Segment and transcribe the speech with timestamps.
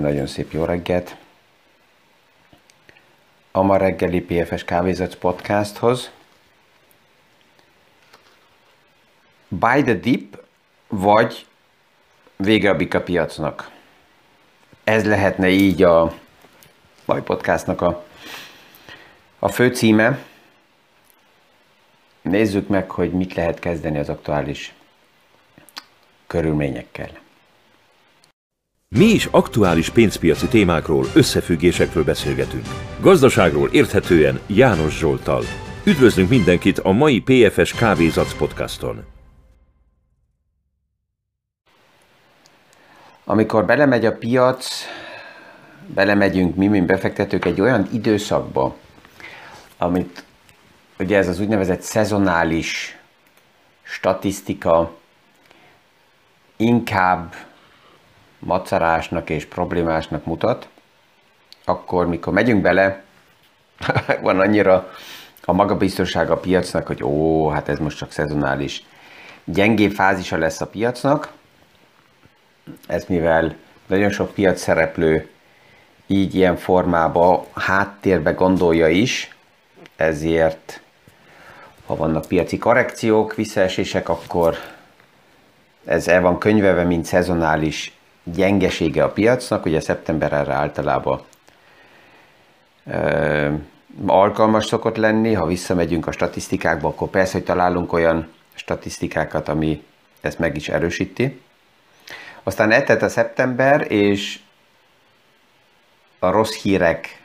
[0.00, 1.16] nagyon szép jó reggelt
[3.50, 6.10] a ma reggeli PFS Kávézat podcasthoz.
[9.48, 10.42] Buy the dip,
[10.88, 11.46] vagy
[12.36, 13.70] vége a bika piacnak.
[14.84, 16.14] Ez lehetne így a
[17.04, 18.04] mai podcastnak a,
[19.38, 20.18] a fő címe.
[22.22, 24.74] Nézzük meg, hogy mit lehet kezdeni az aktuális
[26.26, 27.10] körülményekkel.
[28.96, 32.66] Mi is aktuális pénzpiaci témákról, összefüggésekről beszélgetünk.
[33.00, 35.42] Gazdaságról érthetően János Zsoltal.
[35.84, 39.04] Üdvözlünk mindenkit a mai PFS Kávézac podcaston.
[43.24, 44.84] Amikor belemegy a piac,
[45.86, 48.76] belemegyünk mi, mint befektetők egy olyan időszakba,
[49.78, 50.24] amit
[50.98, 52.98] ugye ez az úgynevezett szezonális
[53.82, 54.96] statisztika
[56.56, 57.34] inkább
[58.40, 60.68] macerásnak és problémásnak mutat,
[61.64, 63.02] akkor mikor megyünk bele,
[64.22, 64.92] van annyira
[65.44, 68.84] a magabiztosság a piacnak, hogy ó, hát ez most csak szezonális.
[69.44, 71.32] Gyengé fázisa lesz a piacnak,
[72.86, 75.30] ez mivel nagyon sok piac szereplő
[76.06, 79.36] így ilyen formába háttérbe gondolja is,
[79.96, 80.80] ezért
[81.86, 84.56] ha vannak piaci korrekciók, visszaesések, akkor
[85.84, 87.92] ez el van könyveve, mint szezonális
[88.24, 91.20] gyengesége a piacnak, ugye szeptember erre általában
[92.86, 93.52] ö,
[94.06, 99.84] alkalmas szokott lenni, ha visszamegyünk a statisztikákba, akkor persze, hogy találunk olyan statisztikákat, ami
[100.20, 101.40] ezt meg is erősíti.
[102.42, 104.40] Aztán eltelt a szeptember, és
[106.18, 107.22] a rossz hírek,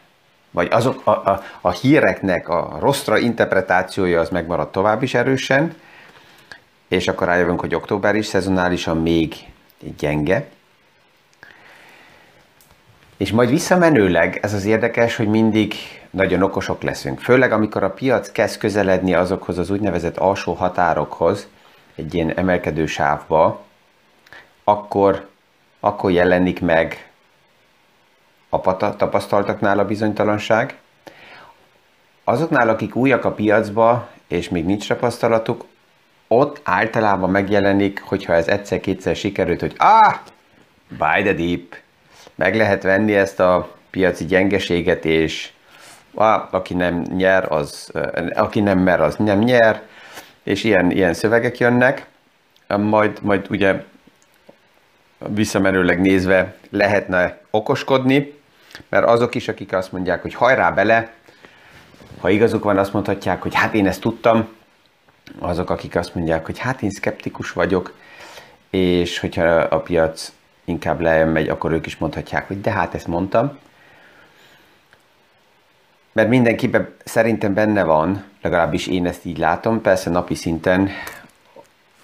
[0.51, 5.75] vagy azok a, a, a híreknek a rosszra interpretációja az megmaradt tovább is erősen,
[6.87, 9.35] és akkor rájövünk, hogy október is szezonálisan még
[9.97, 10.47] gyenge.
[13.17, 15.73] És majd visszamenőleg ez az érdekes, hogy mindig
[16.09, 17.19] nagyon okosok leszünk.
[17.19, 21.47] Főleg amikor a piac kezd közeledni azokhoz az úgynevezett alsó határokhoz,
[21.95, 23.63] egy ilyen emelkedő sávba,
[24.63, 25.27] akkor,
[25.79, 27.09] akkor jelenik meg
[28.49, 30.77] a tapasztaltaknál a bizonytalanság.
[32.23, 35.65] Azoknál, akik újak a piacba, és még nincs tapasztalatuk,
[36.27, 40.15] ott általában megjelenik, hogyha ez egyszer-kétszer sikerült, hogy ah,
[40.87, 41.75] buy the deep,
[42.35, 45.49] meg lehet venni ezt a piaci gyengeséget, és
[46.13, 47.91] ah, aki nem nyer, az,
[48.33, 49.81] aki nem mer, az nem nyer,
[50.43, 52.05] és ilyen, ilyen szövegek jönnek,
[52.67, 53.83] majd, majd ugye
[55.17, 58.33] visszamenőleg nézve lehetne okoskodni,
[58.89, 61.13] mert azok is, akik azt mondják, hogy hajrá bele,
[62.19, 64.47] ha igazuk van, azt mondhatják, hogy hát én ezt tudtam,
[65.39, 67.93] azok, akik azt mondják, hogy hát én szkeptikus vagyok,
[68.69, 70.31] és hogyha a piac
[70.65, 73.57] inkább lejön megy, akkor ők is mondhatják, hogy de hát ezt mondtam.
[76.11, 80.89] Mert mindenkiben szerintem benne van, legalábbis én ezt így látom, persze napi szinten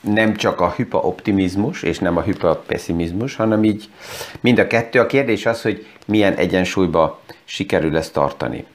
[0.01, 3.89] nem csak a hypa optimizmus és nem a hypa pessimizmus, hanem így
[4.39, 4.99] mind a kettő.
[4.99, 8.65] A kérdés az, hogy milyen egyensúlyba sikerül ezt tartani.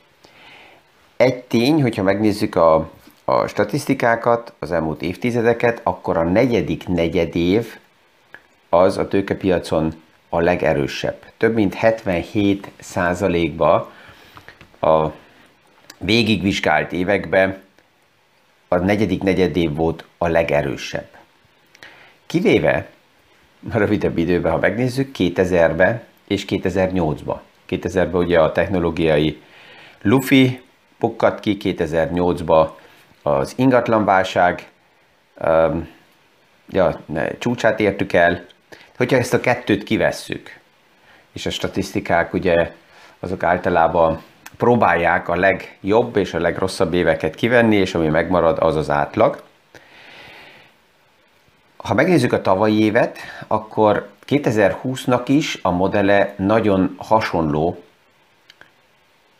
[1.16, 2.90] Egy tény, hogyha megnézzük a,
[3.24, 7.78] a statisztikákat, az elmúlt évtizedeket, akkor a negyedik negyedév
[8.68, 11.16] az a tőkepiacon a legerősebb.
[11.36, 13.92] Több mint 77 százalékba
[14.80, 15.08] a
[15.98, 17.62] végigvizsgált években
[18.68, 21.08] a negyedik negyedév volt a legerősebb.
[22.26, 22.88] Kivéve
[23.72, 27.38] a rövidebb időben, ha megnézzük, 2000-ben és 2008-ban.
[27.68, 29.42] 2000-ben ugye a technológiai
[30.02, 30.60] Luffy
[30.98, 32.68] pukkadt ki, 2008-ban
[33.22, 34.68] az ingatlanválság
[36.68, 37.00] ja,
[37.38, 38.46] csúcsát értük el,
[38.96, 40.58] Hogyha ezt a kettőt kivesszük,
[41.32, 42.72] és a statisztikák ugye
[43.20, 44.22] azok általában
[44.56, 49.42] próbálják a legjobb és a legrosszabb éveket kivenni, és ami megmarad, az az átlag.
[51.76, 57.82] Ha megnézzük a tavalyi évet, akkor 2020-nak is a modele nagyon hasonló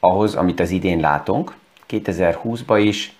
[0.01, 1.55] ahhoz, amit az idén látunk.
[1.91, 3.13] 2020-ban is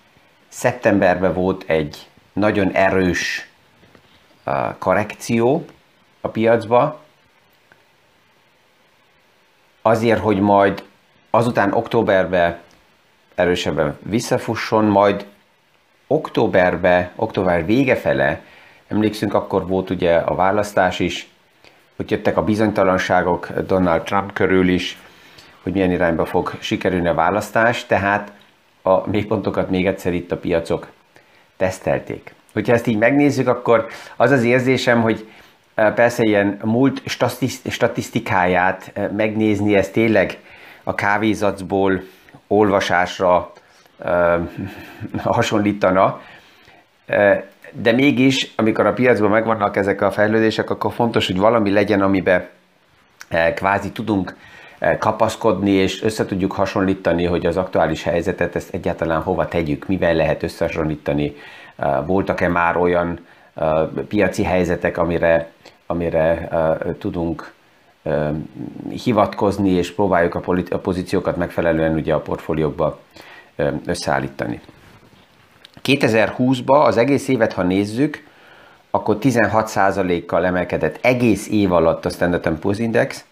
[0.47, 3.49] szeptemberben volt egy nagyon erős
[4.79, 5.65] korrekció,
[6.27, 6.99] a piacba,
[9.81, 10.83] azért, hogy majd
[11.29, 12.59] azután októberbe
[13.35, 15.25] erősebben visszafusson, majd
[16.07, 18.41] októberbe, október vége fele,
[18.87, 21.29] emlékszünk, akkor volt ugye a választás is,
[21.95, 24.97] hogy jöttek a bizonytalanságok Donald Trump körül is,
[25.63, 28.31] hogy milyen irányba fog sikerülni a választás, tehát
[28.81, 30.87] a mélypontokat még egyszer itt a piacok
[31.57, 32.33] tesztelték.
[32.53, 35.27] Hogyha ezt így megnézzük, akkor az az érzésem, hogy
[35.95, 37.01] persze ilyen múlt
[37.69, 40.37] statisztikáját megnézni, ez tényleg
[40.83, 42.01] a kávézacból
[42.47, 43.51] olvasásra
[45.23, 46.21] hasonlítana,
[47.71, 52.47] de mégis, amikor a piacban megvannak ezek a fejlődések, akkor fontos, hogy valami legyen, amiben
[53.55, 54.35] kvázi tudunk
[54.99, 60.43] kapaszkodni, és össze tudjuk hasonlítani, hogy az aktuális helyzetet ezt egyáltalán hova tegyük, mivel lehet
[60.43, 61.35] összehasonlítani.
[62.05, 63.19] Voltak-e már olyan
[64.07, 65.51] piaci helyzetek, amire,
[65.85, 66.49] amire
[66.99, 67.53] tudunk
[68.89, 72.99] hivatkozni, és próbáljuk a, a pozíciókat megfelelően ugye a portfóliókba
[73.85, 74.61] összeállítani.
[75.83, 78.23] 2020-ban az egész évet, ha nézzük,
[78.91, 83.25] akkor 16%-kal emelkedett egész év alatt a Standard Poor's Index,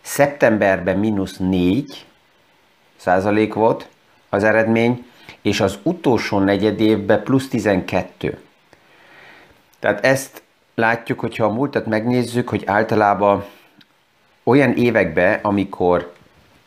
[0.00, 2.04] szeptemberben mínusz 4
[2.96, 3.88] százalék volt
[4.28, 5.04] az eredmény,
[5.42, 8.38] és az utolsó negyed évben plusz 12.
[9.80, 10.42] Tehát ezt
[10.74, 13.44] látjuk, hogyha a múltat megnézzük, hogy általában
[14.42, 16.12] olyan években, amikor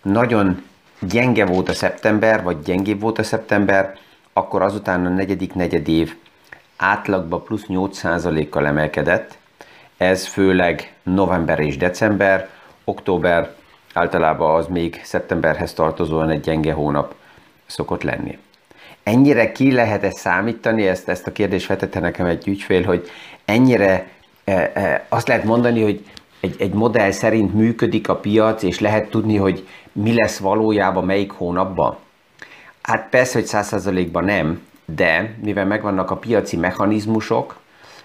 [0.01, 0.63] nagyon
[0.99, 3.97] gyenge volt a szeptember, vagy gyengébb volt a szeptember,
[4.33, 6.15] akkor azután a negyedik negyed év
[6.77, 9.37] átlagban plusz 8%-kal emelkedett.
[9.97, 12.49] Ez főleg november és december,
[12.83, 13.55] október
[13.93, 17.15] általában az még szeptemberhez tartozóan egy gyenge hónap
[17.65, 18.37] szokott lenni.
[19.03, 23.09] Ennyire ki lehet ezt számítani, ezt, ezt a kérdést vetette nekem egy ügyfél, hogy
[23.45, 24.07] ennyire
[24.43, 26.05] e, e, azt lehet mondani, hogy
[26.39, 31.31] egy, egy modell szerint működik a piac, és lehet tudni, hogy mi lesz valójában melyik
[31.31, 31.97] hónapban?
[32.81, 37.57] Hát persze, hogy százszerzalékban nem, de mivel megvannak a piaci mechanizmusok,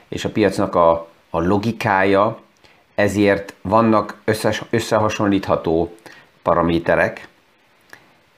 [0.09, 2.39] és a piacnak a, a logikája,
[2.95, 5.95] ezért vannak összes, összehasonlítható
[6.43, 7.29] paraméterek,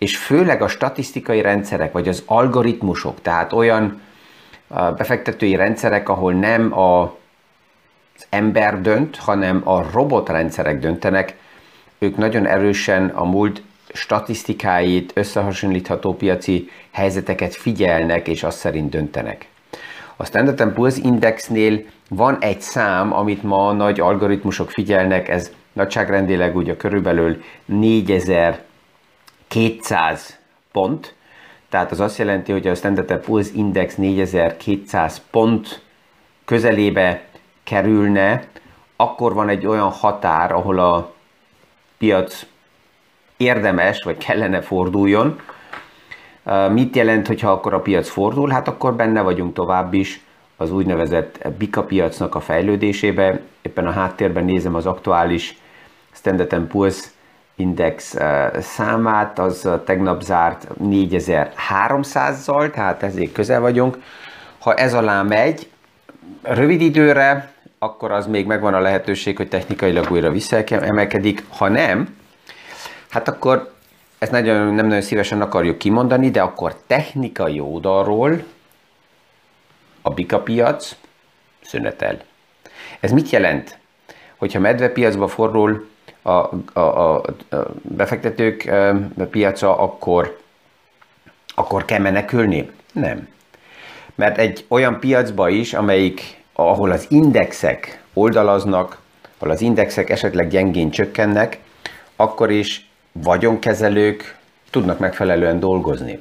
[0.01, 4.01] és főleg a statisztikai rendszerek, vagy az algoritmusok, tehát olyan
[4.69, 11.37] befektetői rendszerek, ahol nem a, az ember dönt, hanem a robotrendszerek döntenek,
[11.99, 13.63] ők nagyon erősen a múlt
[13.93, 19.47] statisztikáit, összehasonlítható piaci helyzeteket figyelnek, és azt szerint döntenek.
[20.17, 26.77] A Standard Poor's Indexnél van egy szám, amit ma nagy algoritmusok figyelnek, ez nagyságrendileg ugye
[26.77, 27.43] körülbelül
[29.55, 30.39] 4200
[30.73, 31.15] pont,
[31.69, 35.83] tehát az azt jelenti, hogy a Standard Poor's Index 4200 pont
[36.45, 37.23] közelébe
[37.65, 38.45] kerülne,
[38.97, 41.13] akkor van egy olyan határ, ahol a
[41.99, 42.47] piac
[43.37, 45.41] érdemes, vagy kellene forduljon.
[46.71, 48.51] Mit jelent, hogyha akkor a piac fordul?
[48.51, 50.21] Hát akkor benne vagyunk tovább is
[50.57, 53.41] az úgynevezett Bika piacnak a fejlődésébe.
[53.63, 55.57] Éppen a háttérben nézem az aktuális
[56.13, 57.05] Standard Poor's
[57.61, 58.17] Index
[58.61, 64.03] számát, az tegnap zárt 4300-zal, tehát ezért közel vagyunk.
[64.59, 65.71] Ha ez alá megy,
[66.43, 71.45] rövid időre, akkor az még megvan a lehetőség, hogy technikailag újra visszaemelkedik.
[71.49, 72.17] Ha nem,
[73.11, 73.73] hát akkor
[74.19, 78.43] ezt nagyon, nem nagyon szívesen akarjuk kimondani, de akkor technikai oldalról
[80.03, 80.97] a bika piac
[81.63, 82.21] szünetel.
[83.01, 83.79] Ez mit jelent?
[84.37, 85.90] Hogyha medvepiacba fordul
[86.23, 87.23] a, a, a,
[87.83, 88.71] befektetők
[89.19, 90.39] a piaca, akkor,
[91.55, 92.71] akkor kell menekülni?
[92.93, 93.29] Nem.
[94.15, 98.99] Mert egy olyan piacba is, amelyik, ahol az indexek oldalaznak,
[99.39, 101.59] ahol az indexek esetleg gyengén csökkennek,
[102.17, 104.37] akkor is vagyonkezelők
[104.71, 106.19] tudnak megfelelően dolgozni.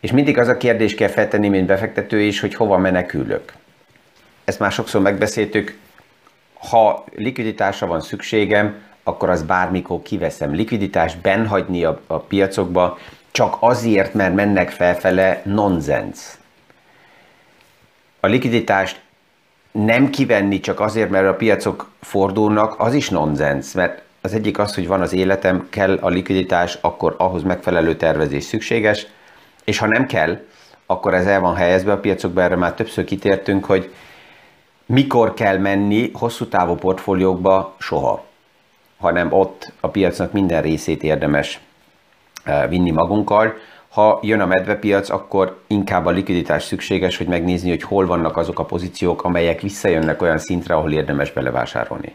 [0.00, 3.52] És mindig az a kérdés kell feltenni, mint befektető is, hogy hova menekülök.
[4.44, 5.78] Ezt már sokszor megbeszéltük,
[6.70, 10.54] ha likviditásra van szükségem, akkor az bármikor kiveszem.
[10.54, 12.98] Likviditást benhagyni a, a piacokba
[13.30, 16.18] csak azért, mert mennek felfele, nonsens.
[18.20, 19.00] A likviditást
[19.72, 24.74] nem kivenni csak azért, mert a piacok fordulnak, az is nonsens, mert az egyik az,
[24.74, 29.06] hogy van az életem, kell a likviditás, akkor ahhoz megfelelő tervezés szükséges,
[29.64, 30.40] és ha nem kell,
[30.86, 33.92] akkor ez el van helyezve a piacokba, erre már többször kitértünk, hogy
[34.86, 38.24] mikor kell menni hosszú távú portfóliókba soha,
[38.98, 41.60] hanem ott a piacnak minden részét érdemes
[42.44, 43.54] eh, vinni magunkkal.
[43.88, 48.58] Ha jön a medvepiac, akkor inkább a likviditás szükséges, hogy megnézni, hogy hol vannak azok
[48.58, 52.14] a pozíciók, amelyek visszajönnek olyan szintre, ahol érdemes belevásárolni.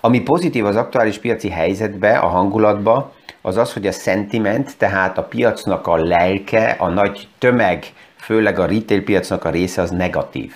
[0.00, 5.22] Ami pozitív az aktuális piaci helyzetbe, a hangulatba, az az, hogy a sentiment, tehát a
[5.22, 7.84] piacnak a lelke, a nagy tömeg,
[8.16, 10.52] főleg a retail piacnak a része az negatív.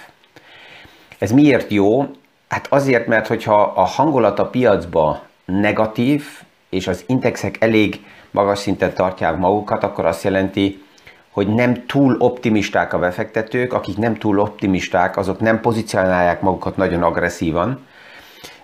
[1.20, 2.06] Ez miért jó?
[2.48, 6.24] Hát azért, mert hogyha a hangulat a piacba negatív,
[6.68, 10.82] és az indexek elég magas szinten tartják magukat, akkor azt jelenti,
[11.30, 17.02] hogy nem túl optimisták a befektetők, akik nem túl optimisták, azok nem pozícionálják magukat nagyon
[17.02, 17.86] agresszívan.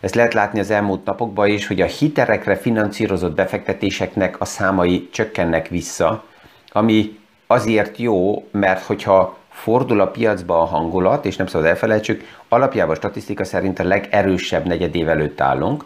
[0.00, 5.68] Ezt lehet látni az elmúlt napokban is, hogy a hiterekre finanszírozott befektetéseknek a számai csökkennek
[5.68, 6.25] vissza,
[6.72, 12.94] ami azért jó, mert hogyha fordul a piacba a hangulat, és nem szabad elfelejtsük, alapjában
[12.94, 15.84] a statisztika szerint a legerősebb negyedév előtt állunk,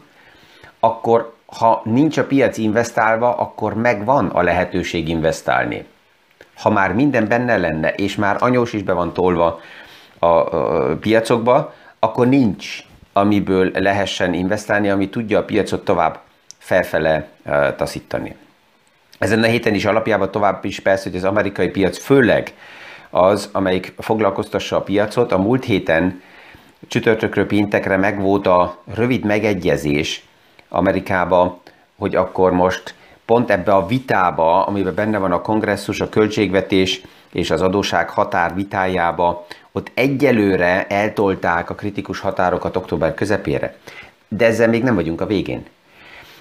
[0.80, 5.86] akkor ha nincs a piac investálva, akkor megvan a lehetőség investálni.
[6.56, 9.60] Ha már minden benne lenne, és már anyós is be van tolva
[10.18, 16.20] a, a piacokba, akkor nincs, amiből lehessen investálni, ami tudja a piacot tovább
[16.58, 18.36] felfele uh, taszítani.
[19.18, 22.52] Ezen a héten is alapjában tovább is persze, hogy az amerikai piac főleg
[23.10, 25.32] az, amelyik foglalkoztassa a piacot.
[25.32, 26.22] A múlt héten
[26.88, 30.24] csütörtökről péntekre megvolt a rövid megegyezés
[30.68, 31.60] Amerikába,
[31.98, 37.00] hogy akkor most pont ebbe a vitába, amiben benne van a kongresszus, a költségvetés
[37.32, 43.76] és az adóság határ vitájába, ott egyelőre eltolták a kritikus határokat október közepére.
[44.28, 45.66] De ezzel még nem vagyunk a végén.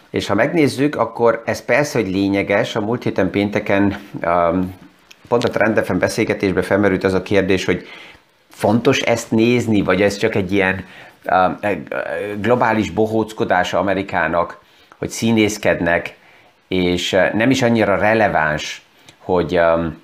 [0.09, 2.75] És ha megnézzük, akkor ez persze, hogy lényeges.
[2.75, 4.75] A múlt héten pénteken um,
[5.29, 7.87] pont a Trendefen beszélgetésben felmerült az a kérdés, hogy
[8.49, 10.85] fontos ezt nézni, vagy ez csak egy ilyen
[12.41, 14.61] globális bohóckodása Amerikának,
[14.97, 16.17] hogy színészkednek,
[16.67, 18.81] és uh, nem is annyira releváns,
[19.17, 20.01] hogy, um,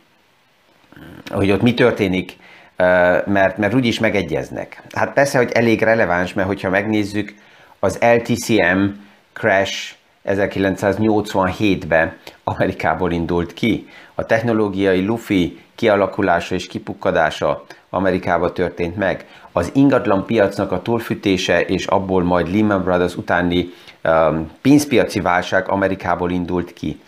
[1.31, 4.81] hogy ott mi történik, uh, mert, mert úgyis megegyeznek.
[4.91, 7.33] Hát persze, hogy elég releváns, mert hogyha megnézzük,
[7.79, 8.85] az LTCM
[9.33, 9.93] crash
[10.25, 13.87] 1987-ben Amerikából indult ki.
[14.15, 19.25] A technológiai lufi kialakulása és kipukkadása Amerikába történt meg.
[19.51, 23.69] Az ingatlan piacnak a túlfűtése és abból majd Lehman Brothers utáni
[24.03, 26.99] um, pénzpiaci válság Amerikából indult ki.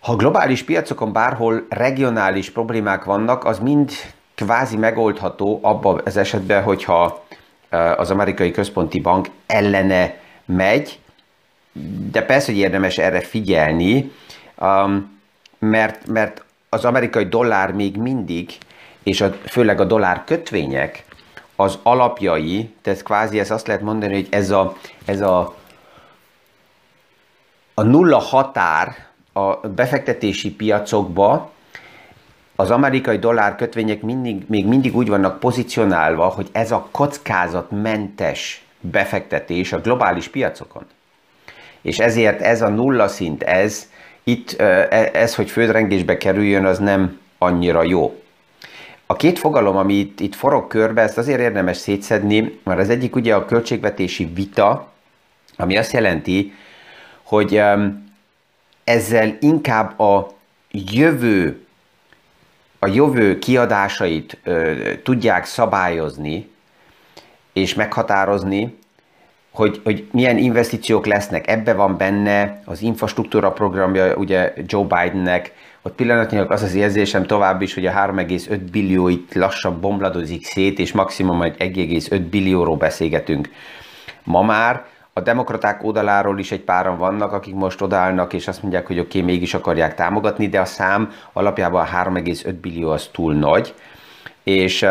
[0.00, 3.90] Ha globális piacokon bárhol regionális problémák vannak, az mind
[4.34, 7.24] kvázi megoldható abban az esetben, hogyha
[7.72, 10.98] uh, az amerikai központi bank ellene megy,
[12.10, 14.12] de persze, hogy érdemes erre figyelni,
[14.60, 15.15] um,
[15.66, 18.58] mert, mert az amerikai dollár még mindig,
[19.02, 21.04] és a, főleg a dollár kötvények,
[21.56, 25.54] az alapjai, tehát kvázi ez azt lehet mondani, hogy ez a, ez a,
[27.74, 31.50] a nulla határ a befektetési piacokba,
[32.56, 39.72] az amerikai dollár kötvények mindig, még mindig úgy vannak pozícionálva, hogy ez a kockázatmentes befektetés
[39.72, 40.86] a globális piacokon.
[41.80, 43.90] És ezért ez a nulla szint, ez,
[44.28, 48.22] itt, e, ez, hogy földrengésbe kerüljön, az nem annyira jó.
[49.06, 53.16] A két fogalom, ami itt, itt forog körbe, ezt azért érdemes szétszedni, mert az egyik
[53.16, 54.92] ugye a költségvetési vita,
[55.56, 56.52] ami azt jelenti,
[57.22, 57.62] hogy
[58.84, 60.28] ezzel inkább a
[60.70, 61.66] jövő,
[62.78, 64.38] a jövő kiadásait
[65.02, 66.50] tudják szabályozni
[67.52, 68.78] és meghatározni,
[69.56, 71.48] hogy, hogy milyen investíciók lesznek.
[71.48, 77.62] Ebbe van benne az infrastruktúra programja ugye Joe Bidennek, ott pillanatnyilag az az érzésem tovább
[77.62, 83.48] is, hogy a 3,5 billió itt lassan bomladozik szét, és maximum egy 1,5 billióról beszélgetünk.
[84.24, 88.86] Ma már a demokraták oldaláról is egy páran vannak, akik most odállnak, és azt mondják,
[88.86, 93.34] hogy oké, okay, mégis akarják támogatni, de a szám alapjában a 3,5 billió az túl
[93.34, 93.74] nagy.
[94.42, 94.86] És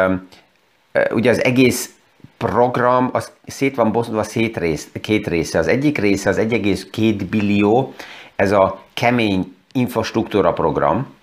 [1.12, 1.95] ugye az egész
[2.38, 5.60] program az szét van bosztva szét rész, két része.
[5.60, 7.94] Az egyik része az 1,2 billió,
[8.36, 11.14] ez a kemény infrastruktúra program.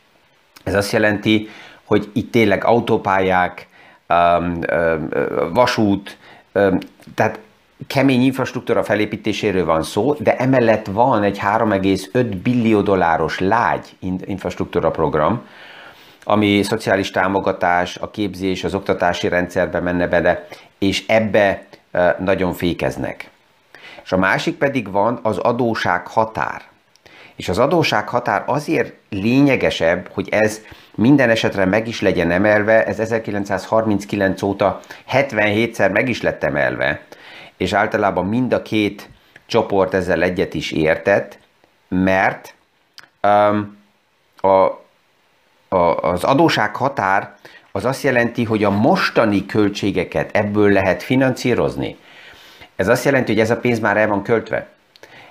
[0.65, 1.49] Ez azt jelenti,
[1.85, 3.69] hogy itt tényleg autópályák,
[5.53, 6.17] vasút,
[7.15, 7.39] tehát
[7.87, 15.47] kemény infrastruktúra felépítéséről van szó, de emellett van egy 3,5 billió dolláros lágy infrastruktúra program,
[16.25, 20.47] ami szociális támogatás, a képzés, az oktatási rendszerbe menne bele,
[20.83, 21.63] és ebbe
[22.19, 23.31] nagyon fékeznek.
[24.05, 26.63] És a másik pedig van az adóság határ.
[27.37, 30.61] És az adóság határ azért lényegesebb, hogy ez
[30.95, 34.81] minden esetre meg is legyen emelve, ez 1939 óta
[35.13, 37.01] 77-szer meg is lett emelve,
[37.57, 39.09] és általában mind a két
[39.47, 41.39] csoport ezzel egyet is értett,
[41.89, 42.55] mert
[43.23, 43.79] um,
[44.41, 44.49] a,
[45.77, 47.37] a, az adóság határ
[47.73, 51.97] az azt jelenti, hogy a mostani költségeket ebből lehet finanszírozni.
[52.77, 54.69] Ez azt jelenti, hogy ez a pénz már el van költve.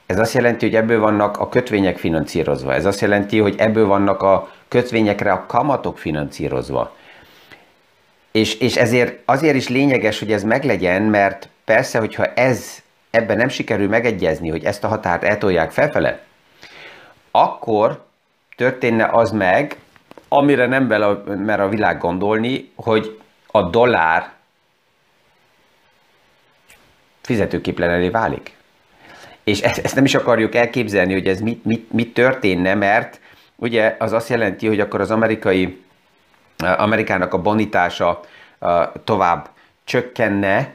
[0.05, 2.73] Ez azt jelenti, hogy ebből vannak a kötvények finanszírozva.
[2.73, 6.95] Ez azt jelenti, hogy ebből vannak a kötvényekre a kamatok finanszírozva.
[8.31, 13.49] És, és ezért azért is lényeges, hogy ez meglegyen, mert persze, hogyha ez ebben nem
[13.49, 16.19] sikerül megegyezni, hogy ezt a határt eltolják felfele,
[17.31, 18.05] akkor
[18.55, 19.75] történne az meg,
[20.33, 24.31] amire nem vele, mer a világ gondolni, hogy a dollár
[27.21, 28.55] fizetőképlen elé válik.
[29.43, 33.19] És ezt, ezt nem is akarjuk elképzelni, hogy ez mit, mit, mit történne, mert
[33.55, 35.83] ugye az azt jelenti, hogy akkor az amerikai,
[36.57, 38.19] Amerikának a bonitása
[39.03, 39.49] tovább
[39.83, 40.73] csökkenne,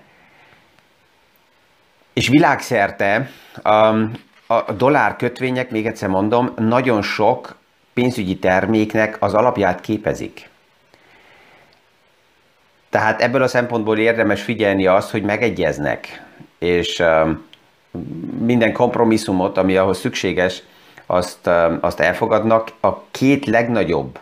[2.13, 3.31] és világszerte
[3.65, 4.13] um,
[4.47, 7.57] a dollár kötvények, még egyszer mondom, nagyon sok
[7.97, 10.49] pénzügyi terméknek az alapját képezik.
[12.91, 16.23] Tehát ebből a szempontból érdemes figyelni azt, hogy megegyeznek,
[16.59, 17.47] és um,
[18.39, 20.63] minden kompromisszumot, ami ahhoz szükséges,
[21.07, 22.69] azt, um, azt elfogadnak.
[22.81, 24.19] A két legnagyobb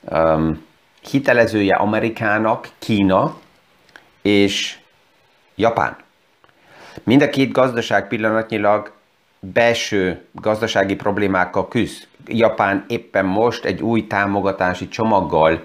[0.00, 0.64] um,
[1.10, 3.36] hitelezője Amerikának Kína
[4.22, 4.78] és
[5.54, 5.96] Japán.
[7.02, 8.92] Mind a két gazdaság pillanatnyilag
[9.40, 12.06] belső gazdasági problémákkal küzd.
[12.28, 15.64] Japán éppen most egy új támogatási csomaggal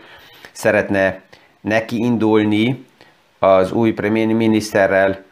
[0.51, 1.22] szeretne
[1.62, 2.86] neki indulni
[3.39, 5.24] az új premierminiszterrel,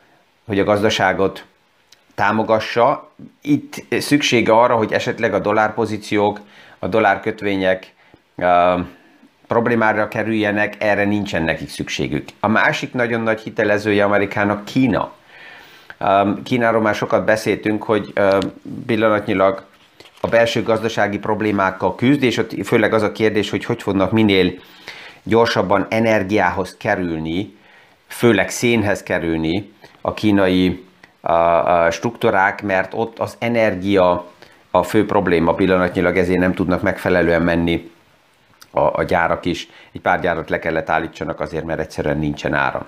[0.48, 1.46] hogy a gazdaságot
[2.16, 3.10] támogassa.
[3.42, 6.40] Itt szüksége arra, hogy esetleg a dollárpozíciók,
[6.80, 7.94] a dollárkötvények
[8.36, 8.80] uh,
[9.48, 12.28] problémára kerüljenek, erre nincsen nekik szükségük.
[12.40, 15.12] A másik nagyon nagy hitelezője Amerikának Kína.
[16.00, 18.38] Um, Kínáról már sokat beszéltünk, hogy uh,
[18.86, 19.66] pillanatnyilag
[20.22, 24.54] a belső gazdasági problémákkal küzd, és ott főleg az a kérdés, hogy hogy fognak minél
[25.24, 27.56] gyorsabban energiához kerülni,
[28.08, 30.86] főleg szénhez kerülni a kínai
[31.22, 34.32] a, a struktúrák, mert ott az energia
[34.72, 37.92] a fő probléma pillanatnyilag, ezért nem tudnak megfelelően menni
[38.72, 39.68] a, a gyárak is.
[39.92, 42.86] Egy pár gyárat le kellett állítsanak azért, mert egyszerűen nincsen áram.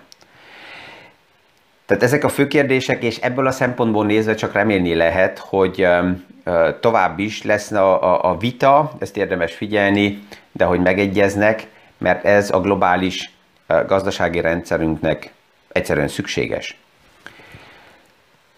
[1.86, 5.88] Tehát ezek a fő kérdések, és ebből a szempontból nézve csak remélni lehet, hogy
[6.80, 12.52] tovább is lesz a, a, a vita, ezt érdemes figyelni, de hogy megegyeznek, mert ez
[12.52, 13.32] a globális
[13.88, 15.34] gazdasági rendszerünknek
[15.68, 16.78] egyszerűen szükséges.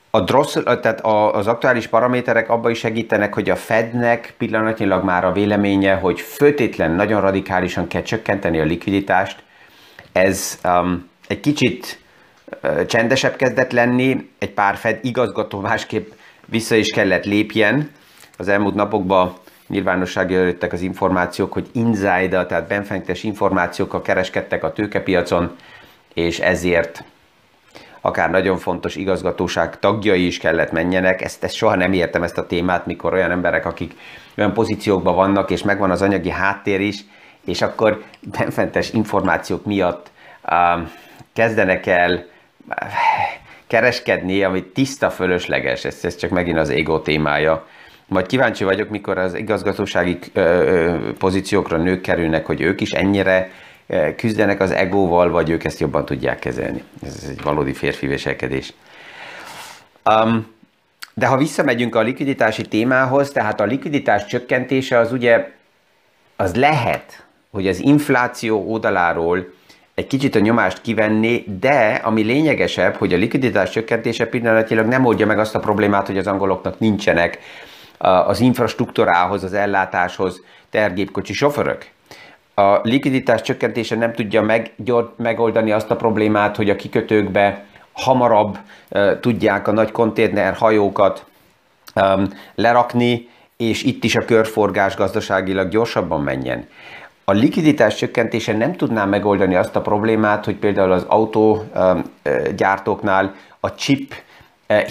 [0.09, 1.01] A drossz, tehát
[1.35, 6.91] az aktuális paraméterek abban is segítenek, hogy a Fednek pillanatnyilag már a véleménye, hogy főtétlen
[6.91, 9.43] nagyon radikálisan kell csökkenteni a likviditást.
[10.11, 11.99] Ez um, egy kicsit
[12.87, 16.11] csendesebb kezdett lenni, egy pár Fed igazgató másképp
[16.45, 17.91] vissza is kellett lépjen.
[18.37, 19.33] Az elmúlt napokban
[19.67, 25.55] nyilvánosságra jöttek az információk, hogy insider, tehát benfentes információkkal kereskedtek a tőkepiacon,
[26.13, 27.03] és ezért
[28.01, 31.21] akár nagyon fontos igazgatóság tagjai is kellett menjenek.
[31.21, 33.93] Ezt, ezt soha nem értem ezt a témát, mikor olyan emberek, akik
[34.37, 36.99] olyan pozíciókban vannak, és megvan az anyagi háttér is,
[37.45, 40.11] és akkor benfentes információk miatt
[40.49, 40.87] uh,
[41.33, 42.25] kezdenek el
[43.67, 47.67] kereskedni, ami tiszta fölösleges, ez, ez csak megint az ego témája.
[48.07, 50.19] Majd kíváncsi vagyok, mikor az igazgatósági
[51.17, 53.51] pozíciókra nők kerülnek, hogy ők is ennyire
[54.15, 56.83] küzdenek az egóval, vagy ők ezt jobban tudják kezelni.
[57.03, 58.73] Ez egy valódi férfi viselkedés.
[60.09, 60.53] Um,
[61.13, 65.51] de ha visszamegyünk a likviditási témához, tehát a likviditás csökkentése az ugye,
[66.35, 69.53] az lehet, hogy az infláció oldaláról
[69.95, 75.25] egy kicsit a nyomást kivenni, de ami lényegesebb, hogy a likviditás csökkentése pillanatilag nem oldja
[75.25, 77.39] meg azt a problémát, hogy az angoloknak nincsenek
[77.97, 81.93] az infrastruktúrához, az ellátáshoz tergépkocsi sofőrök
[82.55, 84.73] a likviditás csökkentése nem tudja meg,
[85.15, 88.57] megoldani azt a problémát, hogy a kikötőkbe hamarabb
[88.89, 91.25] uh, tudják a nagy konténer hajókat
[91.95, 96.67] um, lerakni, és itt is a körforgás gazdaságilag gyorsabban menjen.
[97.27, 104.13] A likviditás csökkentése nem tudná megoldani azt a problémát, hogy például az autógyártóknál a chip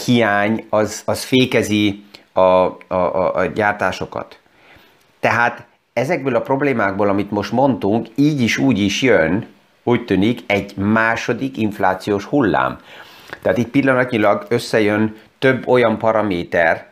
[0.04, 4.38] hiány az, az fékezi a, a, a, a gyártásokat.
[5.20, 9.46] Tehát ezekből a problémákból, amit most mondtunk, így is úgy is jön,
[9.82, 12.78] úgy tűnik, egy második inflációs hullám.
[13.42, 16.86] Tehát itt pillanatnyilag összejön több olyan paraméter,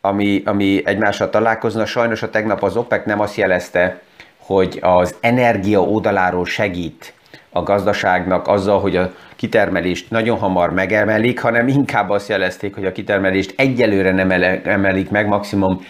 [0.00, 1.86] ami, ami egymással találkozna.
[1.86, 4.02] Sajnos a tegnap az OPEC nem azt jelezte,
[4.48, 7.12] hogy az energia oldaláról segít
[7.50, 12.92] a gazdaságnak azzal, hogy a kitermelést nagyon hamar megemelik, hanem inkább azt jelezték, hogy a
[12.92, 14.30] kitermelést egyelőre nem
[14.64, 15.84] emelik meg, maximum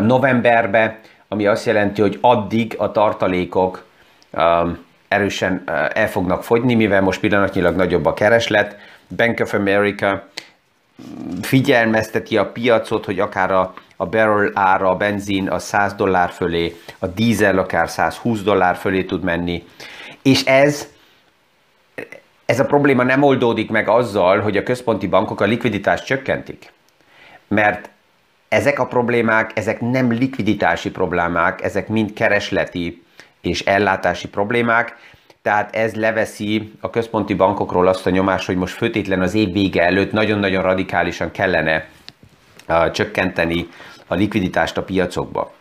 [0.00, 3.84] novemberbe, ami azt jelenti, hogy addig a tartalékok
[5.08, 8.76] erősen el fognak fogyni, mivel most pillanatnyilag nagyobb a kereslet.
[9.16, 10.28] Bank of America
[11.42, 16.76] figyelmezteti a piacot, hogy akár a, a barrel ára, a benzin a 100 dollár fölé,
[16.98, 19.64] a dízel akár 120 dollár fölé tud menni.
[20.22, 20.92] És ez
[22.46, 26.72] ez a probléma nem oldódik meg azzal, hogy a központi bankok a likviditást csökkentik.
[27.48, 27.90] Mert
[28.48, 33.02] ezek a problémák, ezek nem likviditási problémák, ezek mind keresleti
[33.40, 34.96] és ellátási problémák,
[35.42, 39.82] tehát ez leveszi a központi bankokról azt a nyomást, hogy most főtétlen az év vége
[39.82, 41.88] előtt nagyon-nagyon radikálisan kellene
[42.92, 43.68] csökkenteni
[44.06, 45.52] a likviditást a piacokba.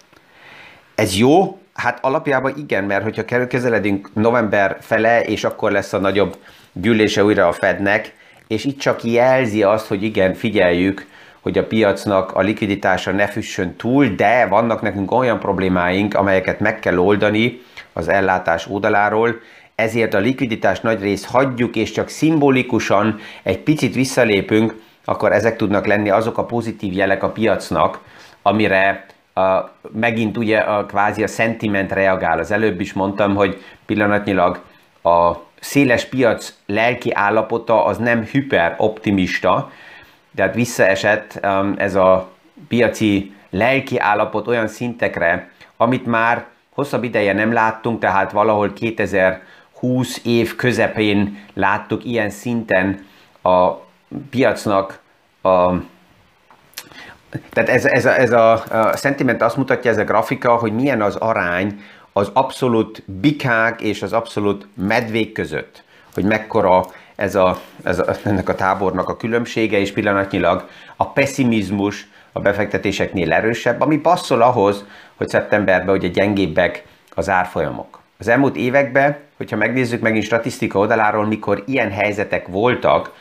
[0.95, 1.57] Ez jó?
[1.73, 6.37] Hát alapjában igen, mert hogyha közeledünk november fele, és akkor lesz a nagyobb
[6.73, 8.13] gyűlése újra a Fednek,
[8.47, 11.07] és itt csak jelzi azt, hogy igen, figyeljük,
[11.41, 16.79] hogy a piacnak a likviditása ne füssön túl, de vannak nekünk olyan problémáink, amelyeket meg
[16.79, 17.61] kell oldani
[17.93, 19.39] az ellátás oldaláról,
[19.75, 25.85] ezért a likviditás nagy rész hagyjuk, és csak szimbolikusan egy picit visszalépünk, akkor ezek tudnak
[25.85, 27.99] lenni azok a pozitív jelek a piacnak,
[28.41, 32.39] amire a, megint ugye a kvázi a sentiment reagál.
[32.39, 34.61] Az előbb is mondtam, hogy pillanatnyilag
[35.03, 39.71] a széles piac lelki állapota az nem hiperoptimista,
[40.35, 42.29] tehát visszaesett um, ez a
[42.67, 50.55] piaci lelki állapot olyan szintekre, amit már hosszabb ideje nem láttunk, tehát valahol 2020 év
[50.55, 53.05] közepén láttuk ilyen szinten
[53.43, 53.71] a
[54.30, 54.99] piacnak
[55.41, 55.73] a
[57.49, 61.02] tehát ez, ez, a, ez a, a sentiment azt mutatja, ez a grafika, hogy milyen
[61.02, 61.82] az arány
[62.13, 68.49] az abszolút bikák és az abszolút medvék között, hogy mekkora ez a, ez a, ennek
[68.49, 75.30] a tábornak a különbsége, és pillanatnyilag a pessimizmus a befektetéseknél erősebb, ami passzol ahhoz, hogy
[75.30, 77.99] szeptemberben ugye gyengébbek az árfolyamok.
[78.17, 83.13] Az elmúlt években, hogyha megnézzük megint statisztika oldaláról, mikor ilyen helyzetek voltak,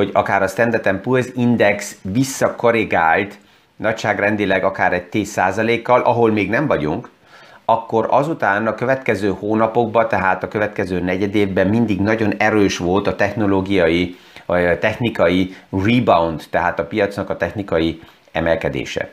[0.00, 3.38] hogy akár a Standard Poor's Index visszakorrigált
[3.76, 7.10] nagyságrendileg akár egy 10%-kal, ahol még nem vagyunk,
[7.64, 13.16] akkor azután a következő hónapokban, tehát a következő negyed évben mindig nagyon erős volt a
[13.16, 18.00] technológiai, a technikai rebound, tehát a piacnak a technikai
[18.32, 19.10] emelkedése.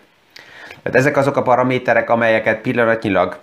[0.84, 3.38] Tehát ezek azok a paraméterek, amelyeket pillanatnyilag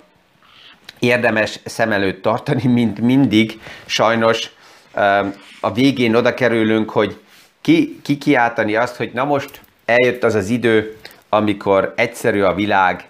[0.99, 3.61] érdemes szem előtt tartani, mint mindig.
[3.87, 4.51] Sajnos
[5.61, 7.19] a végén oda kerülünk, hogy
[7.65, 10.97] ki, ki kiáltani azt, hogy na most eljött az az idő,
[11.29, 13.09] amikor egyszerű a világ,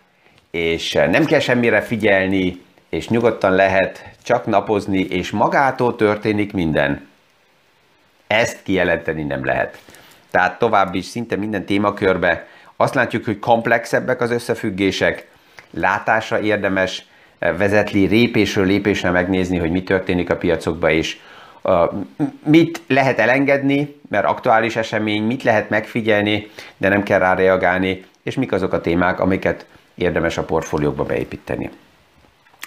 [0.50, 7.06] és nem kell semmire figyelni, és nyugodtan lehet csak napozni, és magától történik minden.
[8.26, 9.78] Ezt kijelenteni nem lehet.
[10.30, 15.28] Tehát tovább is szinte minden témakörbe azt látjuk, hogy komplexebbek az összefüggések,
[15.70, 17.06] látásra érdemes
[17.38, 21.20] vezetni, lépésről lépésre megnézni, hogy mi történik a piacokban, és
[22.44, 28.35] mit lehet elengedni, mert aktuális esemény, mit lehet megfigyelni, de nem kell rá reagálni, és
[28.35, 31.70] mik azok a témák, amiket érdemes a portfóliókba beépíteni.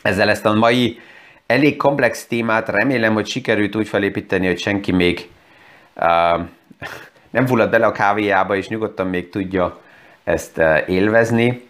[0.02, 1.00] Ezzel ezt a mai
[1.46, 5.30] elég komplex témát remélem, hogy sikerült úgy felépíteni, hogy senki még
[5.96, 6.42] uh,
[7.30, 9.80] nem fullad bele a kávéjába, és nyugodtan még tudja
[10.24, 11.70] ezt uh, élvezni.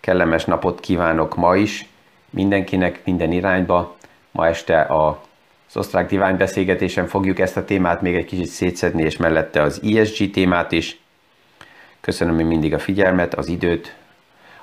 [0.00, 1.86] Kellemes napot kívánok ma is
[2.30, 3.96] mindenkinek, minden irányba.
[4.30, 5.26] Ma este a
[5.68, 9.80] az osztrák divány beszélgetésen fogjuk ezt a témát még egy kicsit szétszedni, és mellette az
[9.94, 11.00] ESG témát is.
[12.00, 13.96] Köszönöm még mindig a figyelmet, az időt,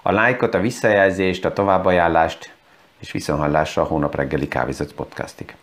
[0.02, 2.54] a lájkot, a visszajelzést, a továbbajánlást,
[3.00, 5.56] és viszonhallásra a hónap reggeli kávézat podcastig.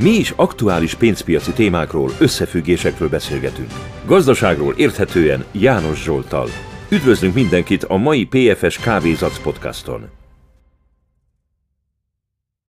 [0.00, 3.70] Mi is aktuális pénzpiaci témákról, összefüggésekről beszélgetünk.
[4.06, 6.48] Gazdaságról érthetően János Zsoltal.
[6.90, 10.17] Üdvözlünk mindenkit a mai PFS Kávézac podcaston!